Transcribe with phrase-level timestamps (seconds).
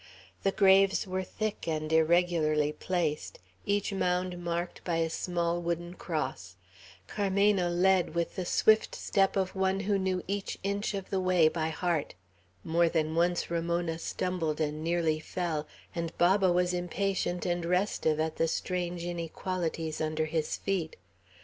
[0.41, 6.55] The graves were thick, and irregularly placed, each mound marked by a small wooden cross.
[7.07, 11.47] Carmena led with the swift step of one who knew each inch of the way
[11.49, 12.15] by heart.
[12.63, 18.37] More than once Ramona stumbled and nearly fell, and Baba was impatient and restive at
[18.37, 20.95] the strange inequalities under his feet.